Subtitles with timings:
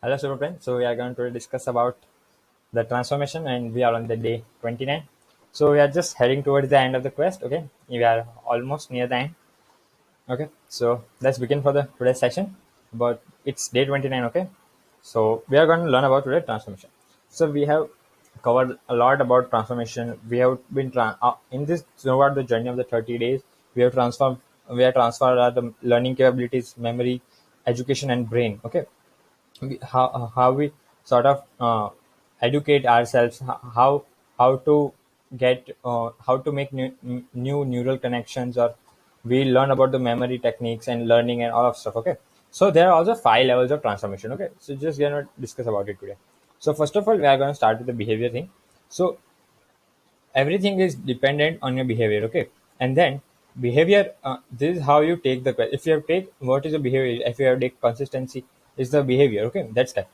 [0.00, 0.64] Hello, super friends.
[0.64, 1.96] So we are going to discuss about
[2.72, 5.02] the transformation, and we are on the day 29.
[5.50, 7.42] So we are just heading towards the end of the quest.
[7.42, 9.34] Okay, we are almost near the end.
[10.30, 12.54] Okay, so let's begin for the today's session.
[12.92, 14.22] But it's day 29.
[14.26, 14.46] Okay,
[15.02, 16.90] so we are going to learn about today transformation.
[17.28, 17.88] So we have
[18.40, 20.16] covered a lot about transformation.
[20.28, 23.40] We have been uh, in this throughout the journey of the 30 days.
[23.74, 24.38] We have transformed.
[24.70, 27.20] We have transferred the learning capabilities, memory,
[27.66, 28.60] education, and brain.
[28.64, 28.84] Okay,
[29.82, 30.72] how how we
[31.04, 31.88] sort of uh,
[32.40, 33.42] educate ourselves
[33.74, 34.04] how
[34.38, 34.92] how to
[35.36, 36.92] get uh, how to make new,
[37.34, 38.74] new neural connections or
[39.24, 42.16] we learn about the memory techniques and learning and all of stuff okay?
[42.50, 44.48] So there are also five levels of transformation okay?
[44.58, 46.16] So just gonna discuss about it today.
[46.58, 48.50] So first of all we are going to start with the behavior thing.
[48.88, 49.18] So
[50.34, 52.48] everything is dependent on your behavior okay?
[52.80, 53.20] And then
[53.60, 56.78] behavior uh, this is how you take the if you have take what is the
[56.78, 57.22] behavior?
[57.26, 58.44] If you have take consistency
[58.78, 59.68] is the behavior okay?
[59.72, 60.08] That's that.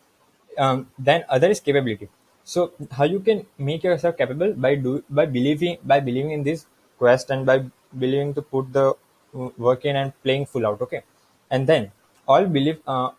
[0.58, 2.08] Um, then other is capability.
[2.44, 6.66] So how you can make yourself capable by do by believing by believing in this
[6.98, 7.64] quest and by
[7.98, 11.02] believing to put the uh, work in and playing full out okay?
[11.50, 11.90] And then
[12.28, 13.10] all belief uh,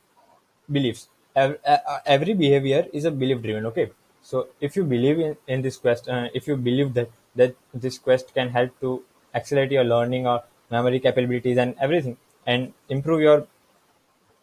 [0.72, 3.92] beliefs Ev- uh, uh, every behavior is a belief driven okay?
[4.22, 7.98] So if you believe in, in this quest uh, if you believe that that this
[7.98, 13.48] quest can help to accelerate your learning or memory capabilities and everything and improve your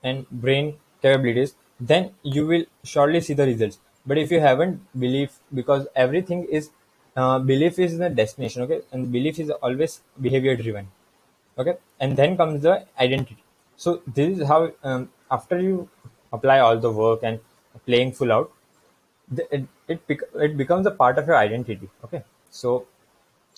[0.03, 3.79] and brain capabilities then you will surely see the results.
[4.07, 6.71] But if you haven't belief because everything is
[7.17, 8.83] uh, belief is the destination okay?
[8.93, 10.89] And belief is always behavior driven
[11.59, 11.77] okay?
[12.01, 13.37] And then comes the identity.
[13.77, 15.89] So this is how um, after you
[16.33, 17.41] apply all the work and
[17.87, 18.53] playing full out
[19.37, 22.23] it it, it becomes a part of your identity okay?
[22.51, 22.87] So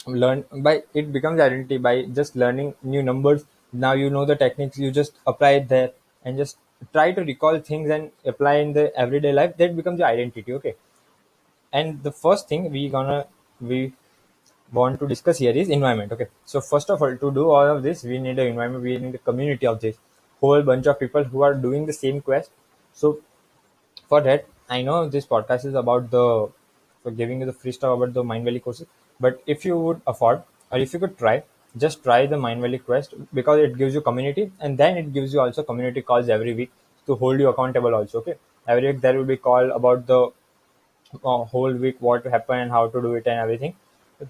[0.06, 3.44] learn by it becomes identity by just learning new numbers.
[3.72, 5.92] Now you know the techniques you just apply it there
[6.24, 6.58] and just
[6.92, 10.74] try to recall things and apply in the everyday life that becomes your identity okay?
[11.72, 13.26] And the first thing we gonna
[13.60, 13.92] we
[14.72, 16.28] want to discuss here is environment okay?
[16.44, 19.14] So first of all to do all of this we need an environment we need
[19.14, 19.96] a community of this.
[20.40, 22.50] Whole bunch of people who are doing the same quest.
[22.92, 23.20] So
[24.08, 24.46] for that
[24.76, 26.24] i know this podcast is about the
[27.02, 28.86] for giving you the free stuff about the Mindvalley courses
[29.20, 31.42] but if you would afford or if you could try
[31.76, 35.40] just try the Mindvalley quest because it gives you community and then it gives you
[35.40, 36.70] also community calls every week
[37.06, 38.34] to hold you accountable also okay
[38.68, 40.30] every week there will be call about the
[41.24, 43.74] uh, whole week what happened and how to do it and everything.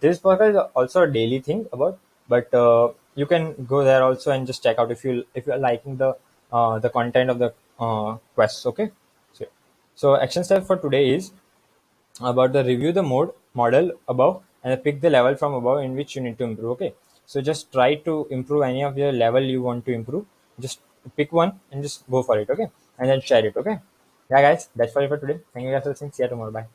[0.00, 4.30] This podcast is also a daily thing about, but uh, you can go there also
[4.32, 6.16] and just check out if you if you are liking the
[6.52, 8.66] uh, the content of the uh, quests.
[8.66, 8.90] Okay,
[9.32, 9.46] so
[9.94, 11.32] so action step for today is
[12.20, 16.16] about the review the mode model above and pick the level from above in which
[16.16, 16.70] you need to improve.
[16.72, 16.94] Okay,
[17.26, 20.26] so just try to improve any of your level you want to improve.
[20.60, 20.80] Just
[21.16, 22.50] pick one and just go for it.
[22.50, 22.68] Okay,
[22.98, 23.56] and then share it.
[23.56, 23.78] Okay.
[24.30, 25.40] Yeah, guys, that's all for today.
[25.52, 26.12] Thank you guys for listening.
[26.12, 26.50] See you tomorrow.
[26.50, 26.66] Bye.